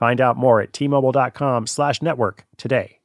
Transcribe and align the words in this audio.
Find 0.00 0.18
out 0.18 0.38
more 0.38 0.62
at 0.62 0.72
tmobile.com 0.72 1.66
slash 1.66 2.00
network 2.00 2.46
today. 2.56 3.00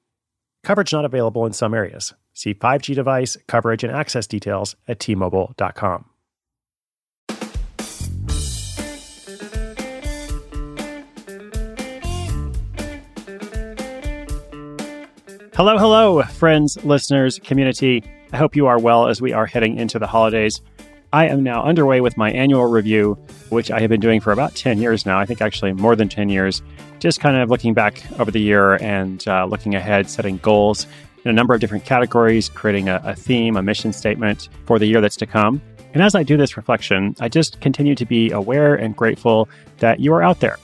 Coverage 0.64 0.94
not 0.94 1.04
available 1.04 1.46
in 1.46 1.52
some 1.52 1.74
areas. 1.74 2.14
See 2.34 2.54
5G 2.54 2.96
device, 2.96 3.38
coverage, 3.48 3.84
and 3.84 3.94
access 3.94 4.26
details 4.26 4.78
at 4.88 5.00
tmobile.com. 5.00 6.06
Hello, 15.54 15.78
hello, 15.78 16.24
friends, 16.24 16.84
listeners, 16.84 17.40
community. 17.40 18.04
I 18.32 18.38
hope 18.38 18.56
you 18.56 18.68
are 18.68 18.80
well 18.80 19.08
as 19.08 19.22
we 19.22 19.34
are 19.34 19.46
heading 19.46 19.78
into 19.78 20.00
the 20.00 20.08
holidays. 20.08 20.62
I 21.14 21.28
am 21.28 21.44
now 21.44 21.64
underway 21.64 22.02
with 22.02 22.18
my 22.18 22.32
annual 22.32 22.66
review, 22.66 23.18
which 23.50 23.72
I 23.72 23.80
have 23.80 23.90
been 23.90 24.02
doing 24.02 24.20
for 24.20 24.34
about 24.34 24.56
10 24.56 24.80
years 24.80 25.06
now. 25.06 25.18
I 25.18 25.26
think 25.26 25.42
actually 25.42 25.72
more 25.72 25.96
than 25.96 26.10
10 26.10 26.28
years. 26.28 26.62
Just 27.06 27.20
kind 27.20 27.38
of 27.38 27.52
looking 27.52 27.76
back 27.76 28.02
over 28.20 28.32
the 28.32 28.42
year 28.42 28.82
and 28.82 29.24
uh, 29.28 29.46
looking 29.46 29.76
ahead, 29.76 30.10
setting 30.10 30.38
goals 30.38 30.88
in 31.24 31.30
a 31.30 31.34
number 31.34 31.54
of 31.54 31.62
different 31.62 31.86
categories, 31.86 32.50
creating 32.50 32.90
a, 32.90 33.00
a 33.06 33.14
theme, 33.14 33.58
a 33.58 33.62
mission 33.62 33.94
statement 33.94 34.50
for 34.66 34.80
the 34.80 34.88
year 34.88 35.02
that's 35.02 35.16
to 35.18 35.28
come. 35.28 35.62
And 35.94 36.02
as 36.02 36.16
I 36.16 36.24
do 36.24 36.36
this 36.36 36.58
reflection, 36.58 37.16
I 37.20 37.30
just 37.30 37.62
continue 37.62 37.94
to 37.94 38.08
be 38.08 38.32
aware 38.32 38.74
and 38.74 38.96
grateful 38.96 39.48
that 39.78 40.00
you 40.00 40.16
are 40.16 40.24
out 40.24 40.40
there 40.40 40.58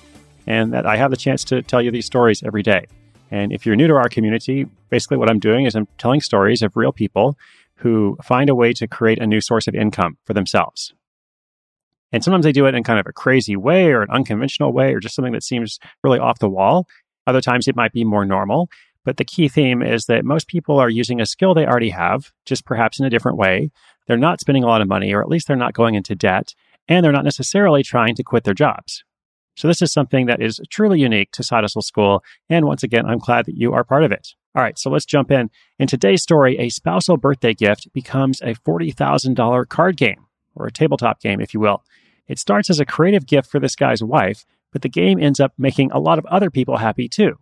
and 0.48 0.74
that 0.74 0.88
I 0.88 0.98
have 0.98 1.12
the 1.12 1.16
chance 1.16 1.44
to 1.44 1.62
tell 1.62 1.80
you 1.80 1.92
these 1.92 2.08
stories 2.08 2.42
every 2.42 2.64
day. 2.64 2.88
And 3.30 3.54
if 3.54 3.68
you're 3.68 3.76
new 3.76 3.86
to 3.86 3.94
our 3.94 4.10
community, 4.10 4.66
basically 4.90 5.18
what 5.18 5.30
I'm 5.30 5.38
doing 5.38 5.68
is 5.68 5.76
I'm 5.76 5.88
telling 6.00 6.22
stories 6.22 6.64
of 6.64 6.76
real 6.76 6.92
people 6.92 7.38
who 7.76 8.18
find 8.24 8.50
a 8.50 8.56
way 8.56 8.74
to 8.74 8.88
create 8.88 9.20
a 9.20 9.28
new 9.28 9.42
source 9.42 9.68
of 9.68 9.76
income 9.76 10.18
for 10.26 10.34
themselves. 10.34 10.92
And 12.12 12.24
sometimes 12.24 12.44
they 12.44 12.52
do 12.52 12.66
it 12.66 12.76
in 12.76 12.84
kind 12.84 13.00
of 13.00 13.08
a 13.08 13.14
crazy 13.14 13.56
way 13.56 13.92
or 13.92 14.02
an 14.02 14.10
unconventional 14.10 14.74
way 14.74 14.94
or 14.94 15.00
just 15.00 15.16
something 15.16 15.34
that 15.34 15.44
seems 15.44 15.80
really 16.04 16.20
off 16.20 16.40
the 16.40 16.50
wall. 16.50 16.88
Other 17.28 17.42
times 17.42 17.68
it 17.68 17.76
might 17.76 17.94
be 17.94 18.04
more 18.04 18.26
normal. 18.26 18.70
But 19.04 19.18
the 19.18 19.26
key 19.26 19.48
theme 19.48 19.82
is 19.82 20.06
that 20.06 20.26
most 20.26 20.48
people 20.48 20.80
are 20.80 20.90
using 20.90 21.20
a 21.20 21.26
skill 21.26 21.54
they 21.54 21.66
already 21.66 21.90
have, 21.90 22.32
just 22.46 22.66
perhaps 22.66 23.00
in 23.00 23.06
a 23.06 23.10
different 23.10 23.38
way. 23.38 23.72
They're 24.08 24.18
not 24.18 24.40
spending 24.40 24.64
a 24.64 24.68
lot 24.68 24.82
of 24.82 24.88
money, 24.88 25.14
or 25.14 25.22
at 25.22 25.30
least 25.30 25.48
they're 25.48 25.56
not 25.56 25.74
going 25.74 25.96
into 25.96 26.16
debt, 26.16 26.54
and 26.88 27.04
they're 27.04 27.12
not 27.12 27.24
necessarily 27.24 27.82
trying 27.82 28.16
to 28.16 28.24
quit 28.24 28.44
their 28.44 28.54
jobs. 28.54 29.04
So 29.56 29.68
this 29.68 29.82
is 29.82 29.92
something 29.92 30.28
that 30.28 30.42
is 30.42 30.60
truly 30.70 31.00
unique 31.00 31.32
to 31.34 31.44
Side 31.44 31.64
Hustle 31.64 31.82
School. 31.82 32.24
And 32.50 32.66
once 32.66 32.84
again, 32.84 33.06
I'm 33.06 33.20
glad 33.20 33.46
that 33.46 33.58
you 33.58 33.74
are 33.74 33.84
part 33.84 34.04
of 34.04 34.12
it. 34.12 34.30
All 34.56 34.62
right, 34.62 34.78
so 34.78 34.90
let's 34.90 35.06
jump 35.06 35.32
in. 35.32 35.50
In 35.80 35.88
today's 35.88 36.22
story, 36.22 36.58
a 36.58 36.70
spousal 36.70 37.18
birthday 37.18 37.54
gift 37.54 37.88
becomes 37.94 38.42
a 38.42 38.54
$40,000 38.54 39.68
card 39.68 39.98
game, 39.98 40.26
or 40.56 40.68
a 40.68 40.72
tabletop 40.72 41.22
game, 41.22 41.42
if 41.42 41.54
you 41.54 41.60
will. 41.60 41.84
It 42.32 42.40
starts 42.40 42.70
as 42.70 42.80
a 42.80 42.86
creative 42.86 43.26
gift 43.26 43.52
for 43.52 43.60
this 43.60 43.76
guy's 43.76 44.02
wife, 44.02 44.46
but 44.72 44.82
the 44.82 44.90
game 44.90 45.22
ends 45.22 45.40
up 45.40 45.54
making 45.58 45.92
a 45.92 46.00
lot 46.00 46.18
of 46.18 46.26
other 46.26 46.50
people 46.50 46.78
happy 46.78 47.08
too. 47.10 47.34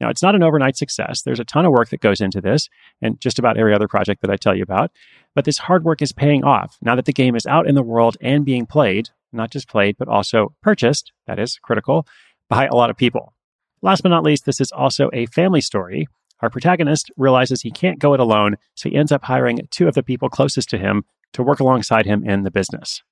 Now, 0.00 0.10
it's 0.10 0.22
not 0.22 0.34
an 0.34 0.42
overnight 0.42 0.76
success. 0.76 1.22
There's 1.22 1.40
a 1.40 1.44
ton 1.44 1.64
of 1.64 1.72
work 1.72 1.88
that 1.88 2.02
goes 2.02 2.20
into 2.20 2.42
this, 2.42 2.68
and 3.00 3.18
just 3.20 3.38
about 3.38 3.56
every 3.56 3.74
other 3.74 3.88
project 3.88 4.20
that 4.20 4.30
I 4.30 4.36
tell 4.36 4.54
you 4.54 4.62
about. 4.62 4.90
But 5.34 5.46
this 5.46 5.56
hard 5.56 5.84
work 5.84 6.02
is 6.02 6.12
paying 6.12 6.44
off 6.44 6.76
now 6.82 6.94
that 6.94 7.06
the 7.06 7.12
game 7.12 7.34
is 7.34 7.46
out 7.46 7.66
in 7.66 7.74
the 7.74 7.82
world 7.82 8.18
and 8.20 8.44
being 8.44 8.66
played 8.66 9.08
not 9.32 9.50
just 9.50 9.68
played, 9.68 9.96
but 9.98 10.08
also 10.08 10.54
purchased, 10.62 11.12
that 11.26 11.38
is 11.38 11.58
critical, 11.62 12.06
by 12.48 12.66
a 12.66 12.74
lot 12.74 12.90
of 12.90 12.96
people. 12.96 13.34
Last 13.82 14.02
but 14.02 14.08
not 14.08 14.24
least, 14.24 14.44
this 14.44 14.60
is 14.60 14.72
also 14.72 15.10
a 15.12 15.26
family 15.26 15.60
story. 15.60 16.08
Our 16.40 16.50
protagonist 16.50 17.10
realizes 17.16 17.62
he 17.62 17.70
can't 17.70 17.98
go 17.98 18.14
it 18.14 18.20
alone, 18.20 18.56
so 18.74 18.88
he 18.88 18.96
ends 18.96 19.12
up 19.12 19.24
hiring 19.24 19.60
two 19.70 19.88
of 19.88 19.94
the 19.94 20.02
people 20.02 20.28
closest 20.28 20.68
to 20.70 20.78
him 20.78 21.04
to 21.32 21.42
work 21.42 21.60
alongside 21.60 22.06
him 22.06 22.24
in 22.28 22.42
the 22.42 22.50
business. 22.50 23.02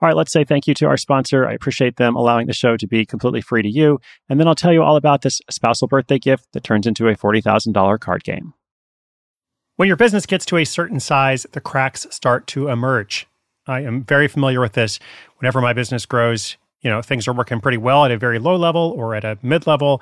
All 0.00 0.08
right, 0.08 0.16
let's 0.16 0.32
say 0.32 0.44
thank 0.44 0.66
you 0.66 0.74
to 0.74 0.86
our 0.86 0.96
sponsor. 0.96 1.46
I 1.46 1.54
appreciate 1.54 1.96
them 1.96 2.16
allowing 2.16 2.46
the 2.46 2.52
show 2.52 2.76
to 2.76 2.86
be 2.86 3.06
completely 3.06 3.40
free 3.40 3.62
to 3.62 3.68
you. 3.68 3.98
And 4.28 4.38
then 4.38 4.46
I'll 4.46 4.54
tell 4.54 4.72
you 4.72 4.82
all 4.82 4.96
about 4.96 5.22
this 5.22 5.40
spousal 5.50 5.88
birthday 5.88 6.18
gift 6.18 6.48
that 6.52 6.64
turns 6.64 6.86
into 6.86 7.08
a 7.08 7.16
$40,000 7.16 8.00
card 8.00 8.24
game. 8.24 8.52
When 9.76 9.88
your 9.88 9.96
business 9.96 10.26
gets 10.26 10.46
to 10.46 10.56
a 10.56 10.64
certain 10.64 11.00
size, 11.00 11.46
the 11.52 11.60
cracks 11.60 12.06
start 12.10 12.46
to 12.48 12.68
emerge. 12.68 13.26
I 13.66 13.80
am 13.80 14.04
very 14.04 14.28
familiar 14.28 14.60
with 14.60 14.72
this. 14.72 14.98
Whenever 15.38 15.60
my 15.60 15.72
business 15.72 16.06
grows, 16.06 16.56
you 16.80 16.90
know, 16.90 17.02
things 17.02 17.26
are 17.26 17.32
working 17.32 17.60
pretty 17.60 17.78
well 17.78 18.04
at 18.04 18.10
a 18.10 18.16
very 18.16 18.38
low 18.38 18.56
level 18.56 18.94
or 18.96 19.14
at 19.14 19.24
a 19.24 19.38
mid 19.42 19.66
level. 19.66 20.00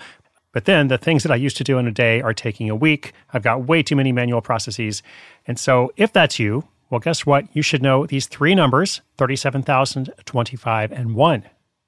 But 0.52 0.66
then 0.66 0.88
the 0.88 0.98
things 0.98 1.24
that 1.24 1.32
I 1.32 1.36
used 1.36 1.56
to 1.56 1.64
do 1.64 1.78
in 1.78 1.86
a 1.86 1.90
day 1.90 2.20
are 2.20 2.32
taking 2.32 2.70
a 2.70 2.76
week. 2.76 3.12
I've 3.32 3.42
got 3.42 3.66
way 3.66 3.82
too 3.82 3.96
many 3.96 4.12
manual 4.12 4.40
processes. 4.40 5.02
And 5.46 5.58
so 5.58 5.92
if 5.96 6.12
that's 6.12 6.38
you, 6.38 6.64
well, 6.90 7.00
guess 7.00 7.26
what? 7.26 7.46
You 7.52 7.62
should 7.62 7.82
know 7.82 8.06
these 8.06 8.26
three 8.26 8.54
numbers 8.54 9.00
37,000, 9.18 10.12
25, 10.24 10.92
and 10.92 11.14
1. 11.14 11.44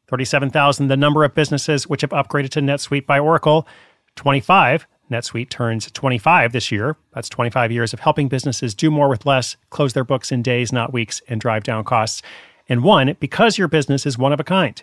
37,000, 0.09 0.87
the 0.87 0.97
number 0.97 1.25
of 1.25 1.35
businesses 1.35 1.87
which 1.87 2.03
have 2.03 2.11
upgraded 2.11 2.51
to 2.51 2.61
NetSuite 2.61 3.07
by 3.07 3.19
Oracle. 3.19 3.67
25, 4.15 4.87
NetSuite 5.11 5.51
turns 5.51 5.91
25 5.91 6.53
this 6.53 6.71
year. 6.71 6.97
That's 7.13 7.29
25 7.29 7.73
years 7.73 7.93
of 7.93 8.01
helping 8.01 8.29
businesses 8.29 8.75
do 8.75 8.91
more 8.91 9.09
with 9.09 9.27
less, 9.27 9.57
close 9.71 9.93
their 9.93 10.05
books 10.05 10.33
in 10.33 10.43
days, 10.43 10.73
not 10.73 10.93
weeks, 10.93 11.23
and 11.29 11.41
drive 11.41 11.65
down 11.65 11.85
costs. 11.85 12.23
And 12.69 12.83
one, 12.83 13.17
because 13.21 13.59
your 13.59 13.69
business 13.69 14.07
is 14.07 14.19
one 14.19 14.33
of 14.33 14.41
a 14.41 14.45
kind. 14.45 14.83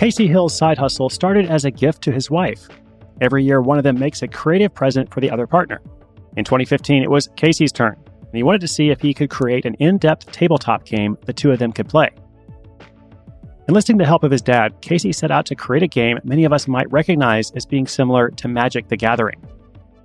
Casey 0.00 0.26
Hill's 0.26 0.56
side 0.56 0.78
hustle 0.78 1.10
started 1.10 1.44
as 1.50 1.66
a 1.66 1.70
gift 1.70 2.00
to 2.04 2.10
his 2.10 2.30
wife. 2.30 2.68
Every 3.20 3.44
year, 3.44 3.60
one 3.60 3.76
of 3.76 3.84
them 3.84 3.98
makes 3.98 4.22
a 4.22 4.28
creative 4.28 4.72
present 4.72 5.12
for 5.12 5.20
the 5.20 5.30
other 5.30 5.46
partner. 5.46 5.82
In 6.38 6.44
2015, 6.46 7.02
it 7.02 7.10
was 7.10 7.28
Casey's 7.36 7.70
turn 7.70 7.96
and 8.06 8.32
he 8.32 8.42
wanted 8.42 8.62
to 8.62 8.68
see 8.68 8.88
if 8.88 9.02
he 9.02 9.12
could 9.12 9.28
create 9.28 9.66
an 9.66 9.74
in 9.74 9.98
depth 9.98 10.32
tabletop 10.32 10.86
game 10.86 11.18
the 11.26 11.34
two 11.34 11.50
of 11.50 11.58
them 11.58 11.70
could 11.70 11.86
play. 11.86 12.08
Enlisting 13.68 13.98
the 13.98 14.06
help 14.06 14.24
of 14.24 14.30
his 14.30 14.40
dad, 14.40 14.72
Casey 14.80 15.12
set 15.12 15.30
out 15.30 15.44
to 15.44 15.54
create 15.54 15.82
a 15.82 15.86
game 15.86 16.18
many 16.24 16.46
of 16.46 16.52
us 16.54 16.66
might 16.66 16.90
recognize 16.90 17.50
as 17.50 17.66
being 17.66 17.86
similar 17.86 18.30
to 18.30 18.48
Magic 18.48 18.88
the 18.88 18.96
Gathering. 18.96 19.46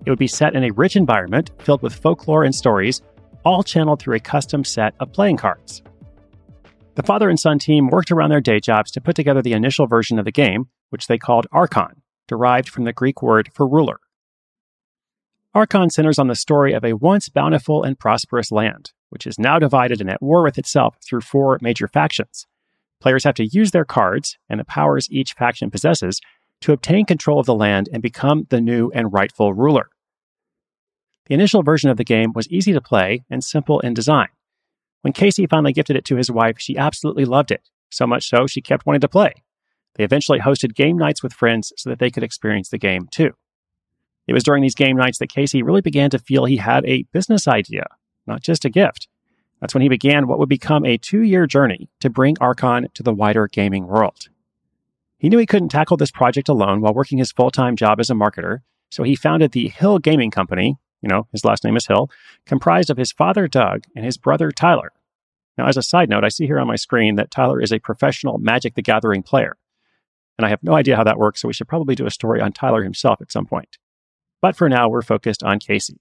It 0.05 0.09
would 0.09 0.19
be 0.19 0.27
set 0.27 0.55
in 0.55 0.65
a 0.65 0.73
rich 0.73 0.97
environment 0.97 1.51
filled 1.59 1.81
with 1.81 1.95
folklore 1.95 2.43
and 2.43 2.53
stories, 2.53 3.01
all 3.45 3.63
channeled 3.63 4.01
through 4.01 4.17
a 4.17 4.19
custom 4.19 4.65
set 4.65 4.93
of 4.99 5.13
playing 5.13 5.37
cards. 5.37 5.83
The 6.95 7.03
father 7.03 7.29
and 7.29 7.39
son 7.39 7.59
team 7.59 7.87
worked 7.87 8.09
around 8.09 8.29
their 8.29 8.39
day 8.41 8.61
jobs 8.61 8.89
to 8.91 9.01
put 9.01 9.17
together 9.17 9.41
the 9.41 9.51
initial 9.51 9.85
version 9.85 10.17
of 10.17 10.23
the 10.23 10.31
game, 10.31 10.69
which 10.89 11.07
they 11.07 11.17
called 11.17 11.45
Archon, 11.51 12.01
derived 12.25 12.69
from 12.69 12.85
the 12.85 12.93
Greek 12.93 13.21
word 13.21 13.49
for 13.53 13.67
ruler. 13.67 13.99
Archon 15.53 15.89
centers 15.89 16.17
on 16.17 16.27
the 16.27 16.35
story 16.35 16.73
of 16.73 16.85
a 16.85 16.93
once 16.93 17.27
bountiful 17.27 17.83
and 17.83 17.99
prosperous 17.99 18.51
land, 18.51 18.93
which 19.09 19.27
is 19.27 19.37
now 19.37 19.59
divided 19.59 19.99
and 19.99 20.09
at 20.09 20.21
war 20.21 20.41
with 20.43 20.57
itself 20.57 20.97
through 21.05 21.21
four 21.21 21.57
major 21.61 21.87
factions. 21.87 22.47
Players 23.01 23.25
have 23.25 23.35
to 23.35 23.45
use 23.45 23.71
their 23.71 23.85
cards 23.85 24.37
and 24.49 24.59
the 24.59 24.65
powers 24.65 25.09
each 25.11 25.33
faction 25.33 25.69
possesses 25.69 26.21
to 26.61 26.71
obtain 26.71 27.05
control 27.05 27.39
of 27.39 27.45
the 27.45 27.53
land 27.53 27.89
and 27.91 28.01
become 28.01 28.47
the 28.49 28.61
new 28.61 28.89
and 28.93 29.11
rightful 29.11 29.53
ruler. 29.53 29.89
The 31.25 31.33
initial 31.33 31.61
version 31.61 31.89
of 31.89 31.97
the 31.97 32.05
game 32.05 32.31
was 32.33 32.47
easy 32.49 32.71
to 32.71 32.81
play 32.81 33.23
and 33.29 33.43
simple 33.43 33.81
in 33.81 33.93
design. 33.93 34.29
When 35.05 35.13
Casey 35.13 35.45
finally 35.45 35.71
gifted 35.71 35.95
it 35.95 36.05
to 36.05 36.15
his 36.15 36.31
wife, 36.31 36.55
she 36.57 36.79
absolutely 36.79 37.25
loved 37.25 37.51
it, 37.51 37.69
so 37.91 38.07
much 38.07 38.27
so 38.27 38.47
she 38.47 38.59
kept 38.59 38.87
wanting 38.87 39.01
to 39.01 39.07
play. 39.07 39.33
They 39.93 40.03
eventually 40.03 40.39
hosted 40.39 40.73
game 40.73 40.97
nights 40.97 41.21
with 41.21 41.31
friends 41.31 41.71
so 41.77 41.91
that 41.91 41.99
they 41.99 42.09
could 42.09 42.23
experience 42.23 42.69
the 42.69 42.79
game 42.79 43.07
too. 43.11 43.29
It 44.25 44.33
was 44.33 44.43
during 44.43 44.63
these 44.63 44.73
game 44.73 44.97
nights 44.97 45.19
that 45.19 45.29
Casey 45.29 45.61
really 45.61 45.81
began 45.81 46.09
to 46.09 46.17
feel 46.17 46.45
he 46.45 46.57
had 46.57 46.83
a 46.87 47.03
business 47.13 47.47
idea, 47.47 47.83
not 48.25 48.41
just 48.41 48.65
a 48.65 48.69
gift. 48.71 49.07
That's 49.61 49.75
when 49.75 49.83
he 49.83 49.89
began 49.89 50.25
what 50.25 50.39
would 50.39 50.49
become 50.49 50.83
a 50.87 50.97
two 50.97 51.21
year 51.21 51.45
journey 51.45 51.87
to 51.99 52.09
bring 52.09 52.35
Archon 52.41 52.87
to 52.95 53.03
the 53.03 53.13
wider 53.13 53.47
gaming 53.47 53.85
world. 53.85 54.29
He 55.19 55.29
knew 55.29 55.37
he 55.37 55.45
couldn't 55.45 55.69
tackle 55.69 55.97
this 55.97 56.09
project 56.09 56.49
alone 56.49 56.81
while 56.81 56.95
working 56.95 57.19
his 57.19 57.31
full 57.31 57.51
time 57.51 57.75
job 57.75 57.99
as 57.99 58.09
a 58.09 58.15
marketer, 58.15 58.61
so 58.89 59.03
he 59.03 59.15
founded 59.15 59.51
the 59.51 59.67
Hill 59.67 59.99
Gaming 59.99 60.31
Company, 60.31 60.79
you 61.05 61.09
know, 61.09 61.27
his 61.31 61.45
last 61.45 61.63
name 61.63 61.77
is 61.77 61.85
Hill, 61.85 62.09
comprised 62.47 62.89
of 62.89 62.97
his 62.97 63.11
father, 63.11 63.47
Doug, 63.47 63.83
and 63.95 64.03
his 64.03 64.17
brother, 64.17 64.51
Tyler. 64.51 64.91
Now, 65.55 65.67
as 65.67 65.77
a 65.77 65.83
side 65.83 66.09
note, 66.09 66.23
I 66.23 66.29
see 66.29 66.47
here 66.47 66.59
on 66.59 66.65
my 66.65 66.75
screen 66.75 67.15
that 67.15 67.29
Tyler 67.29 67.61
is 67.61 67.71
a 67.71 67.77
professional 67.77 68.39
Magic 68.39 68.73
the 68.73 68.81
Gathering 68.81 69.21
player. 69.21 69.55
And 70.39 70.47
I 70.47 70.49
have 70.49 70.63
no 70.63 70.73
idea 70.73 70.95
how 70.95 71.03
that 71.03 71.19
works, 71.19 71.41
so 71.41 71.47
we 71.47 71.53
should 71.53 71.67
probably 71.67 71.93
do 71.93 72.07
a 72.07 72.11
story 72.11 72.41
on 72.41 72.53
Tyler 72.53 72.83
himself 72.83 73.21
at 73.21 73.31
some 73.31 73.45
point. 73.45 73.77
But 74.41 74.55
for 74.55 74.67
now, 74.67 74.89
we're 74.89 75.03
focused 75.03 75.43
on 75.43 75.59
Casey. 75.59 75.99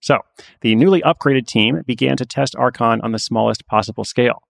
So, 0.00 0.18
the 0.60 0.74
newly 0.74 1.00
upgraded 1.02 1.46
team 1.46 1.80
began 1.86 2.16
to 2.16 2.26
test 2.26 2.56
Archon 2.56 3.00
on 3.00 3.12
the 3.12 3.20
smallest 3.20 3.64
possible 3.66 4.04
scale. 4.04 4.42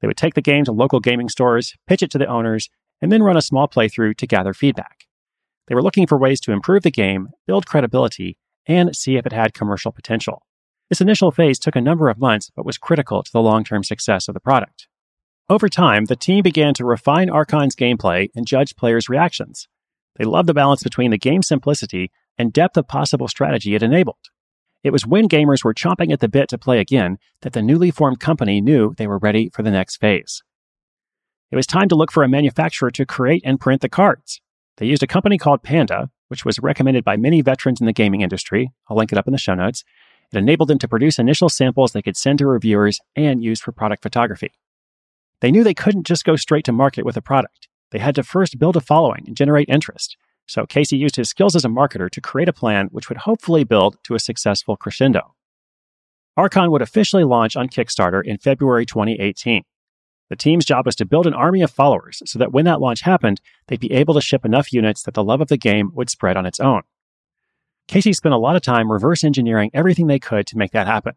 They 0.00 0.08
would 0.08 0.16
take 0.16 0.34
the 0.34 0.42
game 0.42 0.64
to 0.64 0.72
local 0.72 0.98
gaming 0.98 1.28
stores, 1.28 1.74
pitch 1.86 2.02
it 2.02 2.10
to 2.10 2.18
the 2.18 2.26
owners, 2.26 2.70
and 3.00 3.12
then 3.12 3.22
run 3.22 3.36
a 3.36 3.42
small 3.42 3.68
playthrough 3.68 4.16
to 4.16 4.26
gather 4.26 4.52
feedback. 4.52 5.06
They 5.68 5.76
were 5.76 5.82
looking 5.82 6.08
for 6.08 6.18
ways 6.18 6.40
to 6.40 6.52
improve 6.52 6.82
the 6.82 6.90
game, 6.90 7.28
build 7.46 7.66
credibility, 7.66 8.36
and 8.68 8.94
see 8.94 9.16
if 9.16 9.26
it 9.26 9.32
had 9.32 9.54
commercial 9.54 9.90
potential. 9.90 10.42
This 10.88 11.00
initial 11.00 11.32
phase 11.32 11.58
took 11.58 11.74
a 11.74 11.80
number 11.80 12.08
of 12.08 12.18
months, 12.18 12.50
but 12.54 12.64
was 12.64 12.78
critical 12.78 13.22
to 13.22 13.32
the 13.32 13.40
long 13.40 13.64
term 13.64 13.82
success 13.82 14.28
of 14.28 14.34
the 14.34 14.40
product. 14.40 14.86
Over 15.48 15.68
time, 15.68 16.04
the 16.04 16.16
team 16.16 16.42
began 16.42 16.74
to 16.74 16.84
refine 16.84 17.30
Archon's 17.30 17.74
gameplay 17.74 18.28
and 18.36 18.46
judge 18.46 18.76
players' 18.76 19.08
reactions. 19.08 19.66
They 20.16 20.24
loved 20.24 20.48
the 20.48 20.54
balance 20.54 20.82
between 20.82 21.10
the 21.10 21.18
game's 21.18 21.48
simplicity 21.48 22.10
and 22.36 22.52
depth 22.52 22.76
of 22.76 22.86
possible 22.86 23.28
strategy 23.28 23.74
it 23.74 23.82
enabled. 23.82 24.16
It 24.84 24.92
was 24.92 25.06
when 25.06 25.28
gamers 25.28 25.64
were 25.64 25.74
chomping 25.74 26.12
at 26.12 26.20
the 26.20 26.28
bit 26.28 26.48
to 26.50 26.58
play 26.58 26.78
again 26.78 27.18
that 27.42 27.52
the 27.52 27.62
newly 27.62 27.90
formed 27.90 28.20
company 28.20 28.60
knew 28.60 28.94
they 28.96 29.06
were 29.06 29.18
ready 29.18 29.50
for 29.52 29.62
the 29.62 29.70
next 29.70 29.96
phase. 29.96 30.42
It 31.50 31.56
was 31.56 31.66
time 31.66 31.88
to 31.88 31.96
look 31.96 32.12
for 32.12 32.22
a 32.22 32.28
manufacturer 32.28 32.90
to 32.90 33.06
create 33.06 33.42
and 33.44 33.58
print 33.58 33.80
the 33.80 33.88
cards. 33.88 34.40
They 34.76 34.86
used 34.86 35.02
a 35.02 35.08
company 35.08 35.38
called 35.38 35.62
Panda, 35.62 36.10
which 36.28 36.44
was 36.44 36.58
recommended 36.58 37.04
by 37.04 37.16
many 37.16 37.42
veterans 37.42 37.80
in 37.80 37.86
the 37.86 37.92
gaming 37.92 38.20
industry. 38.20 38.72
I'll 38.88 38.96
link 38.96 39.12
it 39.12 39.18
up 39.18 39.26
in 39.26 39.32
the 39.32 39.38
show 39.38 39.54
notes. 39.54 39.84
It 40.32 40.38
enabled 40.38 40.68
them 40.68 40.78
to 40.78 40.88
produce 40.88 41.18
initial 41.18 41.48
samples 41.48 41.92
they 41.92 42.02
could 42.02 42.16
send 42.16 42.38
to 42.38 42.46
reviewers 42.46 43.00
and 43.16 43.42
use 43.42 43.60
for 43.60 43.72
product 43.72 44.02
photography. 44.02 44.52
They 45.40 45.50
knew 45.50 45.64
they 45.64 45.74
couldn't 45.74 46.06
just 46.06 46.24
go 46.24 46.36
straight 46.36 46.64
to 46.64 46.72
market 46.72 47.04
with 47.04 47.16
a 47.16 47.22
product. 47.22 47.68
They 47.90 47.98
had 47.98 48.14
to 48.16 48.22
first 48.22 48.58
build 48.58 48.76
a 48.76 48.80
following 48.80 49.24
and 49.26 49.36
generate 49.36 49.68
interest. 49.68 50.16
So 50.46 50.66
Casey 50.66 50.96
used 50.96 51.16
his 51.16 51.28
skills 51.28 51.54
as 51.54 51.64
a 51.64 51.68
marketer 51.68 52.10
to 52.10 52.20
create 52.20 52.48
a 52.48 52.52
plan 52.52 52.88
which 52.90 53.08
would 53.08 53.18
hopefully 53.18 53.64
build 53.64 53.96
to 54.04 54.14
a 54.14 54.20
successful 54.20 54.76
crescendo. 54.76 55.34
Archon 56.36 56.70
would 56.70 56.82
officially 56.82 57.24
launch 57.24 57.56
on 57.56 57.68
Kickstarter 57.68 58.24
in 58.24 58.38
February 58.38 58.86
2018. 58.86 59.64
The 60.28 60.36
team's 60.36 60.64
job 60.64 60.84
was 60.86 60.96
to 60.96 61.06
build 61.06 61.26
an 61.26 61.34
army 61.34 61.62
of 61.62 61.70
followers 61.70 62.22
so 62.26 62.38
that 62.38 62.52
when 62.52 62.66
that 62.66 62.80
launch 62.80 63.00
happened, 63.00 63.40
they'd 63.66 63.80
be 63.80 63.92
able 63.92 64.14
to 64.14 64.20
ship 64.20 64.44
enough 64.44 64.72
units 64.72 65.02
that 65.02 65.14
the 65.14 65.24
love 65.24 65.40
of 65.40 65.48
the 65.48 65.56
game 65.56 65.90
would 65.94 66.10
spread 66.10 66.36
on 66.36 66.46
its 66.46 66.60
own. 66.60 66.82
Casey 67.86 68.12
spent 68.12 68.34
a 68.34 68.38
lot 68.38 68.54
of 68.54 68.62
time 68.62 68.92
reverse 68.92 69.24
engineering 69.24 69.70
everything 69.72 70.06
they 70.06 70.18
could 70.18 70.46
to 70.48 70.58
make 70.58 70.72
that 70.72 70.86
happen. 70.86 71.14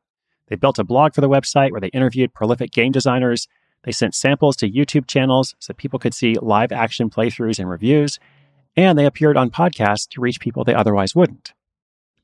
They 0.48 0.56
built 0.56 0.80
a 0.80 0.86
blog 0.86 1.14
for 1.14 1.22
the 1.22 1.30
website 1.30 1.72
where 1.72 1.82
they 1.82 1.90
interviewed 1.90 2.34
prolific 2.34 2.72
game 2.72 2.94
designers. 2.94 3.48
They 3.84 3.92
sent 3.92 4.16
samples 4.16 4.56
to 4.58 4.72
YouTube 4.72 5.08
channels 5.08 5.56
so 5.60 5.74
people 5.74 6.00
could 6.00 6.14
see 6.14 6.36
live 6.42 6.72
action 6.72 7.10
playthroughs 7.10 7.60
and 7.60 7.70
reviews. 7.70 8.20
And 8.78 8.98
they 8.98 9.06
appeared 9.06 9.36
on 9.36 9.50
podcasts 9.50 10.08
to 10.10 10.22
reach 10.22 10.40
people 10.40 10.64
they 10.64 10.74
otherwise 10.74 11.14
wouldn't. 11.14 11.54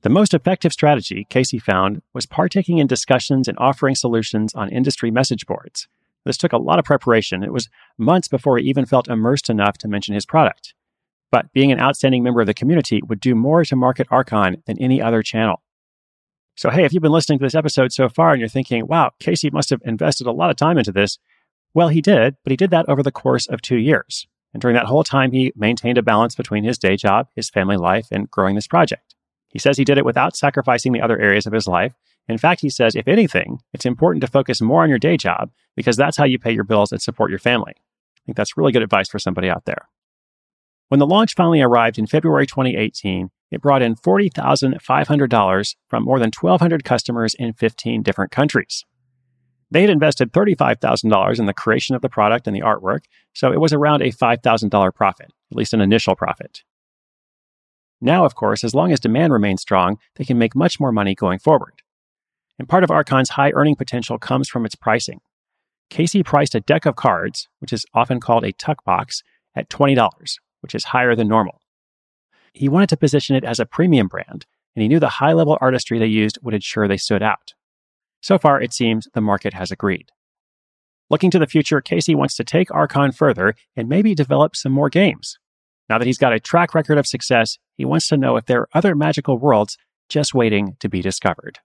The 0.04 0.10
most 0.10 0.34
effective 0.34 0.72
strategy, 0.72 1.28
Casey 1.30 1.60
found, 1.60 2.02
was 2.14 2.26
partaking 2.26 2.78
in 2.78 2.88
discussions 2.88 3.50
and 3.50 3.58
offering 3.58 3.96
solutions 3.96 4.54
on 4.56 4.70
industry 4.70 5.12
message 5.12 5.46
boards. 5.46 5.88
This 6.28 6.38
took 6.38 6.54
a 6.54 6.58
lot 6.58 6.78
of 6.78 6.86
preparation. 6.86 7.44
It 7.44 7.54
was 7.54 7.70
months 7.98 8.28
before 8.28 8.58
he 8.58 8.66
even 8.66 8.86
felt 8.86 9.08
immersed 9.08 9.50
enough 9.50 9.78
to 9.80 9.88
mention 9.88 10.14
his 10.14 10.26
product. 10.26 10.74
But 11.32 11.52
being 11.54 11.72
an 11.72 11.80
outstanding 11.80 12.24
member 12.24 12.42
of 12.42 12.48
the 12.48 12.54
community 12.54 13.02
would 13.08 13.20
do 13.20 13.36
more 13.36 13.66
to 13.66 13.76
market 13.76 14.08
Archon 14.12 14.62
than 14.66 14.80
any 14.80 15.02
other 15.02 15.24
channel. 15.24 15.62
So, 16.56 16.70
hey, 16.70 16.86
if 16.86 16.94
you've 16.94 17.04
been 17.04 17.12
listening 17.12 17.40
to 17.40 17.46
this 17.46 17.56
episode 17.56 17.92
so 17.92 18.10
far 18.10 18.32
and 18.32 18.40
you're 18.40 18.50
thinking, 18.50 18.88
wow, 18.88 19.12
Casey 19.20 19.50
must 19.50 19.70
have 19.70 19.82
invested 19.86 20.28
a 20.28 20.32
lot 20.32 20.50
of 20.50 20.56
time 20.56 20.78
into 20.78 20.92
this, 20.92 21.20
well, 21.74 21.90
he 21.90 22.02
did, 22.02 22.36
but 22.44 22.52
he 22.52 22.58
did 22.58 22.72
that 22.72 22.88
over 22.90 23.04
the 23.04 23.12
course 23.12 23.46
of 23.48 23.62
two 23.62 23.78
years. 23.78 24.28
And 24.54 24.62
during 24.62 24.76
that 24.76 24.88
whole 24.88 25.04
time, 25.04 25.32
he 25.32 25.54
maintained 25.56 25.98
a 25.98 26.04
balance 26.04 26.34
between 26.34 26.64
his 26.64 26.80
day 26.80 26.96
job, 26.96 27.28
his 27.36 27.50
family 27.50 27.78
life, 27.78 28.08
and 28.12 28.32
growing 28.32 28.56
this 28.56 28.68
project. 28.68 29.14
He 29.50 29.60
says 29.60 29.78
he 29.78 29.84
did 29.84 29.98
it 29.98 30.06
without 30.06 30.36
sacrificing 30.36 30.94
the 30.94 31.02
other 31.02 31.20
areas 31.20 31.46
of 31.46 31.54
his 31.54 31.68
life 31.68 31.94
in 32.28 32.38
fact, 32.38 32.62
he 32.62 32.70
says, 32.70 32.96
if 32.96 33.08
anything, 33.08 33.60
it's 33.74 33.86
important 33.86 34.22
to 34.22 34.32
focus 34.32 34.62
more 34.62 34.84
on 34.84 34.90
your 34.90 35.00
day 35.00 35.18
job 35.18 35.52
because 35.76 35.96
that's 35.96 36.18
how 36.18 36.26
you 36.26 36.38
pay 36.38 36.52
your 36.52 36.64
bills 36.64 36.92
and 36.92 37.02
support 37.02 37.30
your 37.30 37.40
family. 37.40 37.74
I 37.78 38.20
think 38.26 38.36
that's 38.36 38.58
really 38.58 38.72
good 38.72 38.84
advice 38.84 39.10
for 39.10 39.20
somebody 39.20 39.50
out 39.50 39.66
there. 39.66 39.88
When 40.90 41.00
the 41.00 41.08
launch 41.08 41.36
finally 41.36 41.62
arrived 41.62 41.98
in 41.98 42.08
February 42.08 42.48
2018, 42.48 43.30
it 43.52 43.62
brought 43.62 43.82
in 43.82 43.96
$40,500 43.96 45.76
from 45.90 46.04
more 46.04 46.20
than 46.20 46.32
1,200 46.38 46.84
customers 46.84 47.34
in 47.34 47.54
15 47.54 48.04
different 48.04 48.32
countries. 48.32 48.84
They 49.70 49.82
had 49.82 49.90
invested 49.90 50.32
$35,000 50.32 51.40
in 51.40 51.46
the 51.46 51.54
creation 51.54 51.96
of 51.96 52.02
the 52.02 52.10
product 52.10 52.48
and 52.48 52.56
the 52.56 52.62
artwork, 52.62 53.02
so 53.34 53.52
it 53.52 53.60
was 53.60 53.74
around 53.74 54.02
a 54.02 54.12
$5,000 54.12 54.96
profit, 54.96 55.34
at 55.52 55.58
least 55.58 55.74
an 55.74 55.82
initial 55.82 56.16
profit. 56.16 56.64
Now, 58.00 58.26
of 58.26 58.36
course, 58.36 58.64
as 58.64 58.76
long 58.76 58.92
as 58.92 59.00
demand 59.00 59.34
remains 59.34 59.62
strong, 59.62 59.98
they 60.16 60.24
can 60.24 60.38
make 60.38 60.56
much 60.56 60.80
more 60.80 60.92
money 60.92 61.16
going 61.16 61.40
forward. 61.40 61.82
And 62.60 62.68
part 62.68 62.84
of 62.84 62.92
Archon's 62.92 63.30
high 63.30 63.52
earning 63.52 63.76
potential 63.76 64.18
comes 64.18 64.50
from 64.50 64.66
its 64.66 64.76
pricing. 64.76 65.20
Casey 65.90 66.24
priced 66.24 66.56
a 66.56 66.60
deck 66.60 66.86
of 66.86 66.96
cards, 66.96 67.48
which 67.60 67.72
is 67.72 67.86
often 67.94 68.20
called 68.20 68.44
a 68.44 68.52
tuck 68.52 68.84
box, 68.84 69.22
at 69.56 69.70
$20, 69.70 70.10
which 70.62 70.76
is 70.76 70.86
higher 70.86 71.16
than 71.16 71.28
normal. 71.28 71.62
He 72.54 72.70
wanted 72.70 72.90
to 72.90 72.98
position 72.98 73.36
it 73.36 73.44
as 73.44 73.60
a 73.60 73.66
premium 73.66 74.08
brand, 74.08 74.46
and 74.76 74.82
he 74.82 74.88
knew 74.88 75.00
the 75.00 75.10
high 75.10 75.34
level 75.34 75.58
artistry 75.62 76.00
they 76.00 76.08
used 76.08 76.40
would 76.42 76.54
ensure 76.54 76.88
they 76.88 76.98
stood 76.98 77.24
out. 77.24 77.54
So 78.22 78.38
far, 78.38 78.62
it 78.62 78.74
seems 78.74 79.08
the 79.14 79.22
market 79.22 79.54
has 79.54 79.72
agreed. 79.72 80.12
Looking 81.10 81.32
to 81.32 81.40
the 81.40 81.48
future, 81.48 81.82
Casey 81.82 82.16
wants 82.16 82.36
to 82.36 82.44
take 82.44 82.74
Archon 82.74 83.12
further 83.12 83.56
and 83.76 83.88
maybe 83.88 84.14
develop 84.14 84.56
some 84.56 84.72
more 84.72 84.90
games. 84.90 85.38
Now 85.90 85.98
that 85.98 86.06
he's 86.06 86.18
got 86.18 86.34
a 86.34 86.40
track 86.40 86.76
record 86.76 86.98
of 86.98 87.08
success, 87.08 87.58
he 87.76 87.86
wants 87.86 88.08
to 88.10 88.18
know 88.18 88.36
if 88.36 88.46
there 88.46 88.62
are 88.62 88.70
other 88.74 88.94
magical 88.94 89.38
worlds 89.38 89.78
just 90.10 90.34
waiting 90.34 90.76
to 90.80 90.90
be 90.90 91.02
discovered. 91.02 91.60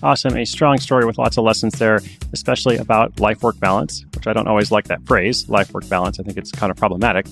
Awesome. 0.00 0.36
A 0.36 0.46
strong 0.46 0.78
story 0.78 1.04
with 1.04 1.18
lots 1.18 1.38
of 1.38 1.44
lessons 1.44 1.76
there, 1.78 2.00
especially 2.32 2.76
about 2.76 3.18
life 3.18 3.42
work 3.42 3.58
balance, 3.58 4.04
which 4.14 4.28
I 4.28 4.32
don't 4.32 4.46
always 4.46 4.70
like 4.70 4.84
that 4.86 5.04
phrase, 5.06 5.48
life 5.48 5.72
work 5.72 5.88
balance. 5.88 6.20
I 6.20 6.22
think 6.22 6.38
it's 6.38 6.52
kind 6.52 6.70
of 6.70 6.76
problematic. 6.76 7.26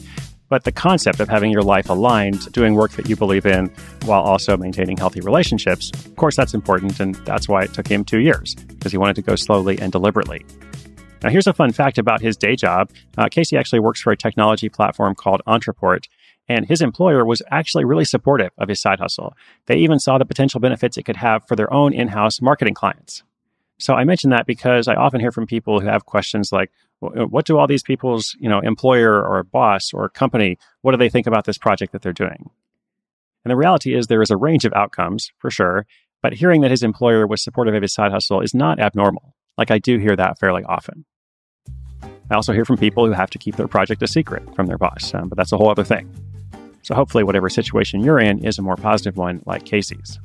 But 0.49 0.65
the 0.65 0.73
concept 0.73 1.21
of 1.21 1.29
having 1.29 1.51
your 1.51 1.63
life 1.63 1.89
aligned, 1.89 2.53
doing 2.53 2.75
work 2.75 2.93
that 2.93 3.09
you 3.09 3.17
believe 3.17 3.47
in 3.47 3.67
while 4.05 4.23
also 4.23 4.57
maintaining 4.57 4.97
healthy 4.97 5.21
relationships, 5.21 5.91
of 5.91 6.17
course, 6.17 6.37
that's 6.37 6.55
important. 6.55 6.99
And 6.99 7.15
that's 7.25 7.49
why 7.49 7.63
it 7.63 7.73
took 7.73 7.87
him 7.87 8.05
two 8.05 8.21
years, 8.21 8.55
because 8.55 8.93
he 8.93 8.99
wanted 8.99 9.17
to 9.17 9.23
go 9.23 9.37
slowly 9.37 9.79
and 9.81 9.91
deliberately. 9.91 10.45
Now, 11.23 11.31
here's 11.31 11.47
a 11.47 11.53
fun 11.53 11.73
fact 11.73 11.99
about 11.99 12.21
his 12.21 12.37
day 12.37 12.57
job. 12.57 12.91
Uh, 13.17 13.29
Casey 13.29 13.57
actually 13.57 13.81
works 13.81 14.01
for 14.01 14.13
a 14.13 14.17
technology 14.17 14.69
platform 14.69 15.15
called 15.15 15.41
Ontraport, 15.47 16.09
and 16.49 16.67
his 16.67 16.83
employer 16.83 17.25
was 17.25 17.43
actually 17.51 17.85
really 17.85 18.05
supportive 18.05 18.51
of 18.59 18.69
his 18.69 18.81
side 18.81 19.01
hustle. 19.01 19.35
They 19.67 19.77
even 19.77 19.99
saw 19.99 20.19
the 20.19 20.25
potential 20.25 20.61
benefits 20.61 20.97
it 20.97 21.05
could 21.05 21.17
have 21.17 21.47
for 21.49 21.57
their 21.57 21.73
own 21.73 21.93
in 21.93 22.09
house 22.09 22.41
marketing 22.41 22.75
clients. 22.75 23.23
So 23.79 23.95
I 23.95 24.05
mention 24.05 24.31
that 24.31 24.47
because 24.47 24.89
I 24.89 24.95
often 24.95 25.21
hear 25.21 25.33
from 25.33 25.47
people 25.47 25.81
who 25.81 25.87
have 25.87 26.07
questions 26.07 26.53
like, 26.53 26.71
what 27.01 27.45
do 27.45 27.59
all 27.59 27.67
these 27.67 27.83
people's, 27.83 28.37
you 28.39 28.49
know, 28.49 28.61
employer 28.61 29.23
or 29.23 29.43
boss 29.43 29.93
or 29.93 30.09
company, 30.09 30.59
what 30.83 30.93
do 30.93 30.99
they 30.99 31.11
think 31.11 31.27
about 31.27 31.45
this 31.45 31.59
project 31.59 31.93
that 31.93 32.03
they're 32.03 32.13
doing? 32.13 32.51
And 33.45 33.51
the 33.51 33.57
reality 33.57 33.95
is 33.95 34.07
there 34.07 34.23
is 34.23 34.31
a 34.31 34.37
range 34.37 34.65
of 34.65 34.73
outcomes 34.73 35.31
for 35.39 35.51
sure, 35.51 35.87
but 36.23 36.35
hearing 36.35 36.63
that 36.63 36.71
his 36.71 36.83
employer 36.83 37.27
was 37.27 37.43
supportive 37.43 37.75
of 37.75 37.83
his 37.83 37.93
side 37.93 38.13
hustle 38.13 38.41
is 38.41 38.55
not 38.55 38.81
abnormal. 38.81 39.35
Like 39.59 39.71
I 39.71 39.79
do 39.79 39.99
hear 39.99 40.17
that 40.17 40.39
fairly 40.39 40.65
often. 40.65 41.05
I 42.31 42.35
also 42.35 42.53
hear 42.53 42.65
from 42.65 42.77
people 42.77 43.07
who 43.07 43.13
have 43.13 43.31
to 43.31 43.39
keep 43.39 43.57
their 43.57 43.69
project 43.69 44.03
a 44.03 44.09
secret 44.09 44.43
from 44.55 44.67
their 44.67 44.79
boss, 44.79 45.15
um, 45.15 45.29
but 45.29 45.37
that's 45.37 45.53
a 45.53 45.57
whole 45.57 45.71
other 45.71 45.85
thing. 45.85 46.11
So 46.83 46.95
hopefully, 46.95 47.25
whatever 47.25 47.49
situation 47.49 48.03
you're 48.03 48.19
in 48.19 48.45
is 48.45 48.59
a 48.59 48.63
more 48.63 48.77
positive 48.77 49.17
one 49.17 49.43
like 49.47 49.65
Casey's. 49.65 50.21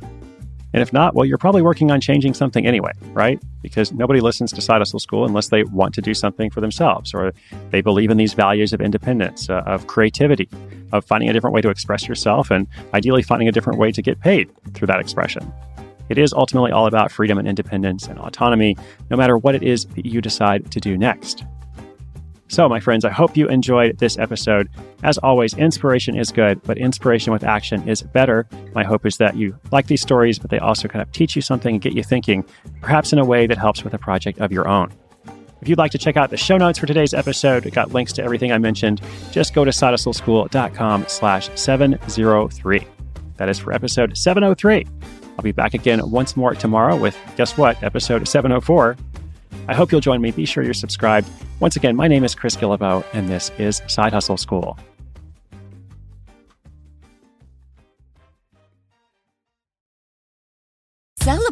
And 0.74 0.82
if 0.82 0.94
not, 0.94 1.16
well, 1.16 1.26
you're 1.26 1.38
probably 1.38 1.62
working 1.62 1.92
on 1.92 2.00
changing 2.00 2.34
something 2.34 2.66
anyway, 2.66 2.94
right? 3.08 3.42
Because 3.62 3.92
nobody 3.92 4.22
listens 4.22 4.54
to 4.54 4.62
Side 4.62 4.78
Hustle 4.78 5.00
School 5.00 5.26
unless 5.26 5.50
they 5.50 5.64
want 5.64 5.94
to 5.96 6.02
do 6.02 6.14
something 6.14 6.50
for 6.50 6.62
themselves 6.62 7.14
or 7.14 7.34
they 7.72 7.82
believe 7.82 8.10
in 8.10 8.18
these 8.18 8.34
values 8.34 8.72
of 8.72 8.80
independence, 8.80 9.50
uh, 9.50 9.64
of 9.66 9.88
creativity, 9.88 10.50
of 10.94 11.04
finding 11.04 11.30
a 11.30 11.34
different 11.34 11.54
way 11.54 11.62
to 11.62 11.70
express 11.70 12.08
yourself, 12.08 12.52
and 12.52 12.68
ideally 12.94 13.22
finding 13.22 13.50
a 13.50 13.52
different 13.52 13.80
way 13.80 13.92
to 13.92 14.02
get 14.02 14.22
paid 14.22 14.50
through 14.74 14.88
that 14.88 15.00
expression. 15.00 15.52
It 16.12 16.18
is 16.18 16.34
ultimately 16.34 16.74
all 16.74 16.88
about 16.88 17.10
freedom 17.10 17.38
and 17.38 17.48
independence 17.48 18.06
and 18.06 18.20
autonomy, 18.20 18.76
no 19.10 19.16
matter 19.16 19.38
what 19.38 19.56
it 19.56 19.64
is 19.64 19.86
that 19.86 20.06
you 20.06 20.20
decide 20.20 20.70
to 20.72 20.82
do 20.82 20.98
next. 20.98 21.46
So, 22.50 22.68
my 22.68 22.82
friends, 22.82 23.06
I 23.06 23.12
hope 23.12 23.38
you 23.38 23.48
enjoyed 23.48 23.98
this 24.00 24.20
episode. 24.20 24.68
As 25.04 25.18
always, 25.20 25.54
inspiration 25.54 26.18
is 26.18 26.30
good, 26.30 26.62
but 26.64 26.78
inspiration 26.78 27.32
with 27.32 27.46
action 27.46 27.88
is 27.88 28.02
better. 28.02 28.46
My 28.76 28.84
hope 28.84 29.06
is 29.06 29.16
that 29.18 29.38
you 29.38 29.58
like 29.72 29.88
these 29.88 30.02
stories, 30.02 30.38
but 30.38 30.50
they 30.50 30.60
also 30.60 30.90
kind 30.90 31.02
of 31.02 31.10
teach 31.14 31.34
you 31.34 31.42
something 31.42 31.76
and 31.76 31.82
get 31.82 31.94
you 31.94 32.04
thinking, 32.04 32.44
perhaps 32.82 33.14
in 33.14 33.20
a 33.20 33.24
way 33.24 33.48
that 33.48 33.58
helps 33.58 33.86
with 33.86 33.94
a 33.94 33.98
project 33.98 34.42
of 34.42 34.52
your 34.52 34.68
own. 34.68 34.92
If 35.62 35.70
you'd 35.70 35.78
like 35.78 35.92
to 35.92 35.98
check 35.98 36.18
out 36.18 36.30
the 36.30 36.36
show 36.36 36.58
notes 36.58 36.78
for 36.78 36.88
today's 36.88 37.14
episode, 37.14 37.64
we 37.64 37.72
got 37.72 37.94
links 37.94 38.12
to 38.14 38.24
everything 38.24 38.52
I 38.52 38.58
mentioned. 38.58 39.00
Just 39.32 39.54
go 39.54 39.64
to 39.64 39.72
sidehustleschool.com 39.72 41.06
slash 41.08 41.50
703. 41.56 42.88
That 43.38 43.48
is 43.48 43.60
for 43.60 43.72
episode 43.72 44.18
703. 44.18 44.86
I'll 45.38 45.44
be 45.44 45.52
back 45.52 45.74
again 45.74 46.10
once 46.10 46.36
more 46.36 46.54
tomorrow 46.54 46.96
with, 46.96 47.18
guess 47.36 47.58
what, 47.58 47.82
episode 47.84 48.28
704. 48.28 48.98
I 49.68 49.74
hope 49.74 49.92
you'll 49.92 50.02
join 50.02 50.22
me. 50.22 50.32
Be 50.32 50.46
sure 50.46 50.64
you're 50.64 50.74
subscribed. 50.74 51.30
Once 51.60 51.76
again, 51.76 51.96
my 51.96 52.08
name 52.08 52.24
is 52.24 52.36
Chris 52.36 52.56
Guillebeau, 52.56 53.04
and 53.14 53.30
this 53.30 53.52
is 53.58 53.82
Side 53.88 54.14
Hustle 54.14 54.38
School. 54.38 54.78